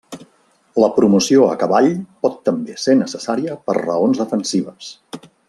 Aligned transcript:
La 0.83 0.87
promoció 0.95 1.43
a 1.49 1.57
cavall 1.63 1.89
pot 2.27 2.39
també 2.49 2.79
ser 2.85 2.97
necessària 3.03 3.59
per 3.69 3.77
raons 3.81 4.25
defensives. 4.25 4.91